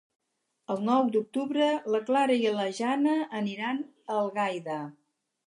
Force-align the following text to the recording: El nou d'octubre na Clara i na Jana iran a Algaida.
El 0.75 0.79
nou 0.85 1.11
d'octubre 1.15 1.67
na 1.97 2.01
Clara 2.07 2.39
i 2.47 2.55
na 2.57 2.67
Jana 2.79 3.15
iran 3.53 3.85
a 3.85 4.19
Algaida. 4.25 4.81